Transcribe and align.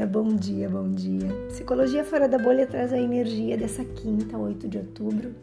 dia, 0.00 0.06
bom 0.06 0.34
dia, 0.34 0.68
bom 0.68 0.90
dia. 0.90 1.28
Psicologia 1.48 2.02
Fora 2.04 2.26
da 2.26 2.38
Bolha 2.38 2.66
traz 2.66 2.90
a 2.90 2.98
energia 2.98 3.56
dessa 3.56 3.84
quinta, 3.84 4.38
8 4.38 4.66
de 4.66 4.78
outubro. 4.78 5.34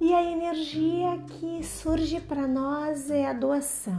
E 0.00 0.14
a 0.14 0.22
energia 0.22 1.18
que 1.26 1.64
surge 1.64 2.20
para 2.20 2.46
nós 2.46 3.10
é 3.10 3.26
a 3.26 3.32
doação. 3.32 3.96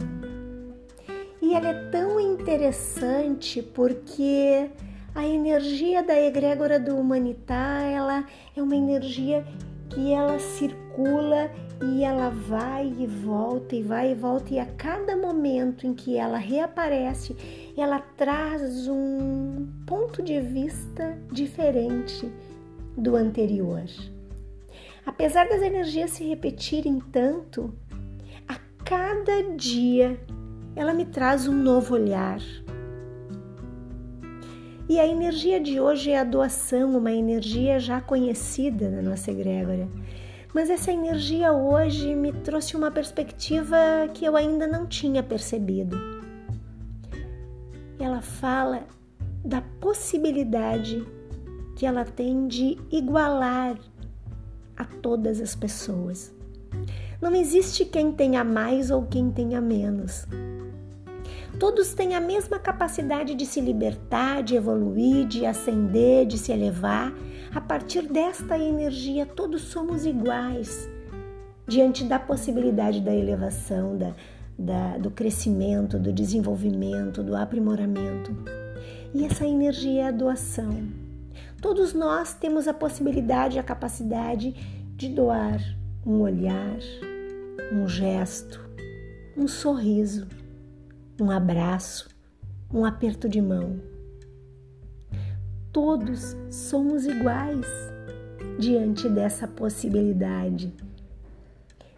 E 1.42 1.52
ela 1.54 1.68
é 1.68 1.90
tão 1.90 2.18
interessante 2.18 3.60
porque 3.60 4.70
a 5.14 5.26
energia 5.26 6.02
da 6.02 6.18
egrégora 6.18 6.80
do 6.80 6.96
humanitar, 6.96 7.82
ela 7.82 8.24
é 8.56 8.62
uma 8.62 8.76
energia 8.76 9.44
que 9.90 10.12
ela 10.12 10.38
circula 10.38 11.50
e 11.82 12.04
ela 12.04 12.30
vai 12.30 12.94
e 12.98 13.06
volta 13.06 13.74
e 13.74 13.82
vai 13.82 14.12
e 14.12 14.14
volta 14.14 14.54
e 14.54 14.58
a 14.58 14.66
cada 14.66 15.16
momento 15.16 15.86
em 15.86 15.94
que 15.94 16.16
ela 16.16 16.38
reaparece, 16.38 17.36
ela 17.76 17.98
traz 17.98 18.86
um 18.86 19.66
ponto 19.86 20.22
de 20.22 20.40
vista 20.40 21.18
diferente 21.32 22.30
do 22.96 23.16
anterior. 23.16 23.84
Apesar 25.04 25.48
das 25.48 25.62
energias 25.62 26.10
se 26.10 26.24
repetirem 26.24 27.00
tanto, 27.12 27.72
a 28.46 28.56
cada 28.84 29.42
dia 29.56 30.20
ela 30.76 30.92
me 30.92 31.06
traz 31.06 31.48
um 31.48 31.54
novo 31.54 31.94
olhar, 31.94 32.40
e 34.90 34.98
a 34.98 35.06
energia 35.06 35.60
de 35.60 35.78
hoje 35.78 36.10
é 36.10 36.18
a 36.18 36.24
doação, 36.24 36.98
uma 36.98 37.12
energia 37.12 37.78
já 37.78 38.00
conhecida 38.00 38.90
na 38.90 39.00
nossa 39.00 39.30
egrégora. 39.30 39.88
Mas 40.52 40.68
essa 40.68 40.90
energia 40.90 41.52
hoje 41.52 42.12
me 42.12 42.32
trouxe 42.32 42.76
uma 42.76 42.90
perspectiva 42.90 43.76
que 44.12 44.24
eu 44.24 44.34
ainda 44.34 44.66
não 44.66 44.88
tinha 44.88 45.22
percebido. 45.22 45.96
Ela 48.00 48.20
fala 48.20 48.82
da 49.44 49.62
possibilidade 49.80 51.06
que 51.76 51.86
ela 51.86 52.04
tem 52.04 52.48
de 52.48 52.76
igualar 52.90 53.78
a 54.76 54.84
todas 54.84 55.40
as 55.40 55.54
pessoas. 55.54 56.34
Não 57.22 57.32
existe 57.32 57.84
quem 57.84 58.10
tenha 58.10 58.42
mais 58.42 58.90
ou 58.90 59.06
quem 59.06 59.30
tenha 59.30 59.60
menos. 59.60 60.26
Todos 61.60 61.92
têm 61.92 62.14
a 62.14 62.20
mesma 62.20 62.58
capacidade 62.58 63.34
de 63.34 63.44
se 63.44 63.60
libertar, 63.60 64.42
de 64.42 64.56
evoluir, 64.56 65.26
de 65.26 65.44
ascender, 65.44 66.24
de 66.24 66.38
se 66.38 66.50
elevar. 66.50 67.12
A 67.54 67.60
partir 67.60 68.00
desta 68.08 68.58
energia, 68.58 69.26
todos 69.26 69.60
somos 69.64 70.06
iguais 70.06 70.88
diante 71.68 72.02
da 72.04 72.18
possibilidade 72.18 73.02
da 73.02 73.14
elevação, 73.14 73.98
da, 73.98 74.14
da, 74.58 74.96
do 74.96 75.10
crescimento, 75.10 75.98
do 75.98 76.10
desenvolvimento, 76.14 77.22
do 77.22 77.36
aprimoramento. 77.36 78.34
E 79.12 79.26
essa 79.26 79.46
energia 79.46 80.04
é 80.04 80.08
a 80.08 80.10
doação. 80.10 80.88
Todos 81.60 81.92
nós 81.92 82.32
temos 82.32 82.66
a 82.68 82.72
possibilidade, 82.72 83.58
a 83.58 83.62
capacidade 83.62 84.54
de 84.96 85.10
doar 85.10 85.60
um 86.06 86.20
olhar, 86.20 86.78
um 87.70 87.86
gesto, 87.86 88.66
um 89.36 89.46
sorriso 89.46 90.39
um 91.22 91.30
abraço, 91.30 92.08
um 92.72 92.84
aperto 92.84 93.28
de 93.28 93.40
mão. 93.40 93.80
Todos 95.72 96.36
somos 96.50 97.04
iguais 97.04 97.66
diante 98.58 99.08
dessa 99.08 99.46
possibilidade. 99.46 100.74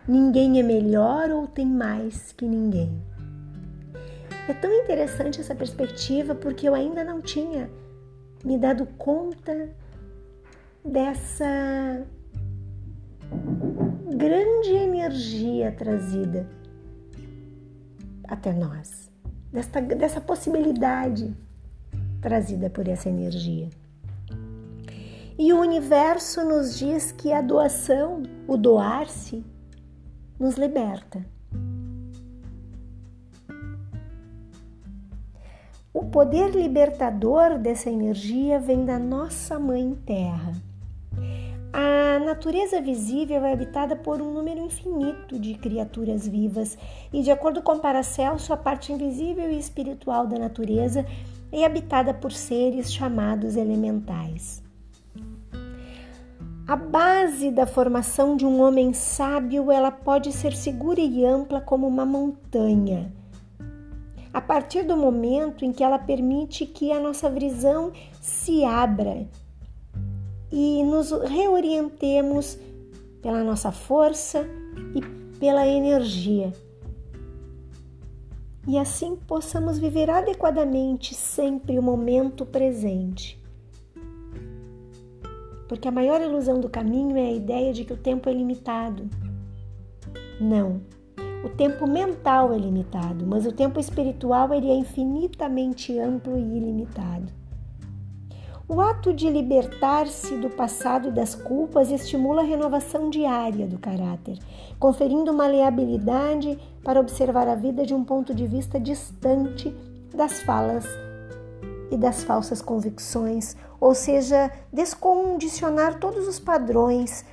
Ninguém 0.06 0.58
é 0.58 0.62
melhor 0.62 1.30
ou 1.30 1.46
tem 1.46 1.66
mais 1.66 2.32
que 2.32 2.44
ninguém. 2.44 3.00
É 4.48 4.52
tão 4.52 4.72
interessante 4.72 5.40
essa 5.40 5.54
perspectiva 5.54 6.34
porque 6.34 6.68
eu 6.68 6.74
ainda 6.74 7.04
não 7.04 7.20
tinha 7.20 7.70
me 8.44 8.58
dado 8.58 8.86
conta 8.98 9.70
dessa 10.84 12.04
grande 14.16 14.70
energia 14.70 15.70
trazida 15.70 16.48
até 18.26 18.52
nós 18.52 19.11
dessa, 19.52 19.80
dessa 19.80 20.20
possibilidade 20.20 21.34
trazida 22.20 22.70
por 22.70 22.88
essa 22.88 23.08
energia. 23.08 23.68
E 25.38 25.52
o 25.52 25.60
universo 25.60 26.44
nos 26.44 26.78
diz 26.78 27.12
que 27.12 27.32
a 27.32 27.40
doação, 27.40 28.22
o 28.46 28.56
doar-se, 28.56 29.44
nos 30.38 30.56
liberta. 30.56 31.24
O 35.92 36.04
poder 36.06 36.50
libertador 36.50 37.58
dessa 37.58 37.90
energia 37.90 38.58
vem 38.58 38.84
da 38.84 38.98
nossa 38.98 39.58
Mãe 39.58 39.94
Terra 40.06 40.71
a 41.72 42.18
natureza 42.18 42.80
visível 42.80 43.44
é 43.44 43.52
habitada 43.52 43.96
por 43.96 44.20
um 44.20 44.32
número 44.32 44.60
infinito 44.60 45.38
de 45.38 45.54
criaturas 45.54 46.28
vivas, 46.28 46.76
e 47.12 47.22
de 47.22 47.30
acordo 47.30 47.62
com 47.62 47.78
Paracelso, 47.78 48.52
a 48.52 48.56
parte 48.56 48.92
invisível 48.92 49.50
e 49.50 49.58
espiritual 49.58 50.26
da 50.26 50.38
natureza 50.38 51.06
é 51.50 51.64
habitada 51.64 52.12
por 52.12 52.30
seres 52.30 52.92
chamados 52.92 53.56
elementais. 53.56 54.62
A 56.68 56.76
base 56.76 57.50
da 57.50 57.66
formação 57.66 58.36
de 58.36 58.46
um 58.46 58.60
homem 58.60 58.92
sábio, 58.92 59.70
ela 59.70 59.90
pode 59.90 60.30
ser 60.30 60.54
segura 60.54 61.00
e 61.00 61.24
ampla 61.24 61.60
como 61.60 61.86
uma 61.86 62.04
montanha. 62.06 63.12
A 64.32 64.40
partir 64.40 64.82
do 64.82 64.96
momento 64.96 65.64
em 65.64 65.72
que 65.72 65.84
ela 65.84 65.98
permite 65.98 66.64
que 66.64 66.92
a 66.92 67.00
nossa 67.00 67.28
visão 67.28 67.92
se 68.20 68.64
abra 68.64 69.26
e 70.52 70.82
nos 70.84 71.10
reorientemos 71.10 72.58
pela 73.22 73.42
nossa 73.42 73.72
força 73.72 74.46
e 74.94 75.00
pela 75.38 75.66
energia. 75.66 76.52
E 78.68 78.78
assim 78.78 79.16
possamos 79.16 79.78
viver 79.78 80.10
adequadamente 80.10 81.14
sempre 81.14 81.78
o 81.78 81.82
momento 81.82 82.44
presente. 82.44 83.42
Porque 85.66 85.88
a 85.88 85.92
maior 85.92 86.20
ilusão 86.20 86.60
do 86.60 86.68
caminho 86.68 87.16
é 87.16 87.22
a 87.22 87.32
ideia 87.32 87.72
de 87.72 87.84
que 87.84 87.94
o 87.94 87.96
tempo 87.96 88.28
é 88.28 88.32
limitado. 88.32 89.08
Não. 90.38 90.82
O 91.44 91.48
tempo 91.48 91.88
mental 91.88 92.52
é 92.52 92.58
limitado, 92.58 93.26
mas 93.26 93.46
o 93.46 93.52
tempo 93.52 93.80
espiritual 93.80 94.52
ele 94.54 94.68
é 94.68 94.74
infinitamente 94.74 95.98
amplo 95.98 96.38
e 96.38 96.56
ilimitado. 96.58 97.32
O 98.74 98.80
ato 98.80 99.12
de 99.12 99.28
libertar-se 99.28 100.34
do 100.38 100.48
passado 100.48 101.08
e 101.08 101.12
das 101.12 101.34
culpas 101.34 101.90
estimula 101.90 102.40
a 102.40 102.44
renovação 102.46 103.10
diária 103.10 103.66
do 103.66 103.78
caráter, 103.78 104.38
conferindo 104.78 105.30
maleabilidade 105.30 106.58
para 106.82 106.98
observar 106.98 107.46
a 107.48 107.54
vida 107.54 107.84
de 107.84 107.92
um 107.92 108.02
ponto 108.02 108.34
de 108.34 108.46
vista 108.46 108.80
distante 108.80 109.76
das 110.14 110.40
falas 110.40 110.86
e 111.90 111.98
das 111.98 112.24
falsas 112.24 112.62
convicções, 112.62 113.54
ou 113.78 113.94
seja, 113.94 114.50
descondicionar 114.72 116.00
todos 116.00 116.26
os 116.26 116.40
padrões 116.40 117.26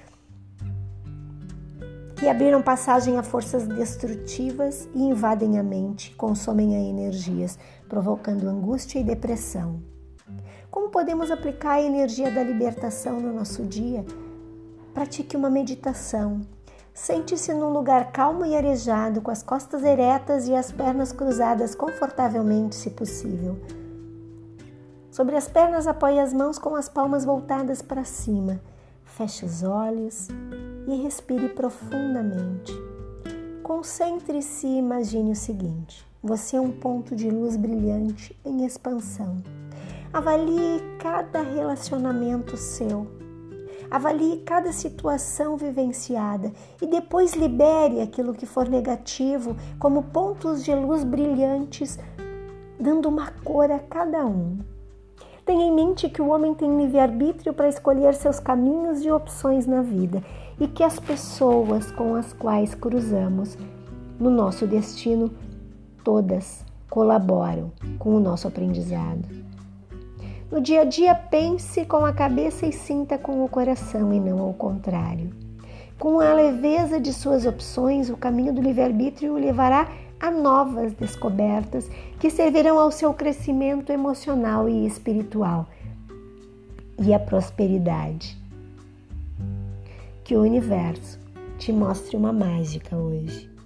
que 2.17 2.27
abriram 2.27 2.61
passagem 2.61 3.17
a 3.17 3.23
forças 3.23 3.65
destrutivas 3.65 4.89
e 4.93 5.03
invadem 5.03 5.57
a 5.57 5.63
mente, 5.63 6.13
consomem 6.15 6.75
a 6.75 6.79
energias, 6.81 7.57
provocando 7.87 8.49
angústia 8.49 8.99
e 8.99 9.05
depressão. 9.05 9.79
Como 10.71 10.89
podemos 10.89 11.31
aplicar 11.31 11.73
a 11.73 11.81
energia 11.81 12.29
da 12.29 12.43
libertação 12.43 13.19
no 13.19 13.33
nosso 13.33 13.63
dia? 13.63 14.05
Pratique 14.93 15.35
uma 15.35 15.49
meditação. 15.49 16.41
Sente-se 16.93 17.53
num 17.53 17.69
lugar 17.69 18.11
calmo 18.11 18.45
e 18.45 18.55
arejado, 18.55 19.21
com 19.21 19.31
as 19.31 19.41
costas 19.41 19.83
eretas 19.83 20.47
e 20.47 20.53
as 20.53 20.71
pernas 20.71 21.11
cruzadas 21.11 21.73
confortavelmente, 21.73 22.75
se 22.75 22.91
possível. 22.91 23.57
Sobre 25.09 25.35
as 25.35 25.47
pernas, 25.47 25.87
apoie 25.87 26.19
as 26.19 26.33
mãos 26.33 26.59
com 26.59 26.75
as 26.75 26.87
palmas 26.87 27.25
voltadas 27.25 27.81
para 27.81 28.03
cima. 28.03 28.61
Feche 29.03 29.45
os 29.45 29.63
olhos 29.63 30.27
e 30.87 31.01
respire 31.01 31.49
profundamente. 31.49 32.71
Concentre-se 33.63 34.67
e 34.67 34.77
imagine 34.77 35.31
o 35.31 35.35
seguinte: 35.35 36.05
você 36.21 36.57
é 36.57 36.61
um 36.61 36.71
ponto 36.71 37.15
de 37.15 37.29
luz 37.29 37.55
brilhante 37.55 38.37
em 38.45 38.65
expansão. 38.65 39.37
Avalie 40.11 40.81
cada 40.97 41.43
relacionamento 41.43 42.57
seu. 42.57 43.05
Avalie 43.91 44.37
cada 44.37 44.71
situação 44.71 45.55
vivenciada 45.55 46.51
e 46.81 46.87
depois 46.87 47.35
libere 47.35 48.01
aquilo 48.01 48.33
que 48.33 48.47
for 48.47 48.67
negativo 48.67 49.55
como 49.77 50.01
pontos 50.01 50.63
de 50.63 50.73
luz 50.73 51.03
brilhantes, 51.03 51.99
dando 52.79 53.07
uma 53.07 53.29
cor 53.43 53.71
a 53.71 53.77
cada 53.77 54.25
um. 54.25 54.57
Tenha 55.45 55.65
em 55.65 55.75
mente 55.75 56.09
que 56.09 56.23
o 56.23 56.29
homem 56.29 56.55
tem 56.55 56.75
livre-arbítrio 56.75 57.53
para 57.53 57.69
escolher 57.69 58.15
seus 58.15 58.39
caminhos 58.39 59.05
e 59.05 59.11
opções 59.11 59.67
na 59.67 59.83
vida 59.83 60.23
e 60.59 60.67
que 60.67 60.83
as 60.83 60.99
pessoas 60.99 61.91
com 61.91 62.15
as 62.15 62.33
quais 62.33 62.73
cruzamos 62.73 63.55
no 64.19 64.31
nosso 64.31 64.65
destino, 64.65 65.29
todas 66.03 66.65
colaboram 66.89 67.71
com 67.99 68.15
o 68.15 68.19
nosso 68.19 68.47
aprendizado. 68.47 69.48
No 70.51 70.59
dia 70.59 70.81
a 70.81 70.83
dia, 70.83 71.13
pense 71.13 71.85
com 71.85 72.03
a 72.03 72.11
cabeça 72.11 72.65
e 72.65 72.71
sinta 72.71 73.19
com 73.19 73.45
o 73.45 73.47
coração 73.47 74.11
e 74.11 74.19
não 74.19 74.39
ao 74.39 74.53
contrário. 74.53 75.29
Com 75.99 76.19
a 76.19 76.33
leveza 76.33 76.99
de 76.99 77.13
suas 77.13 77.45
opções, 77.45 78.09
o 78.09 78.17
caminho 78.17 78.51
do 78.51 78.61
livre-arbítrio 78.61 79.33
o 79.33 79.37
levará 79.37 79.87
a 80.19 80.31
novas 80.31 80.93
descobertas 80.93 81.87
que 82.19 82.31
servirão 82.31 82.79
ao 82.79 82.89
seu 82.89 83.13
crescimento 83.13 83.91
emocional 83.91 84.67
e 84.67 84.87
espiritual 84.87 85.67
e 86.97 87.13
à 87.13 87.19
prosperidade. 87.19 88.35
Que 90.23 90.35
o 90.35 90.41
universo 90.41 91.19
te 91.59 91.71
mostre 91.71 92.17
uma 92.17 92.33
mágica 92.33 92.95
hoje. 92.95 93.58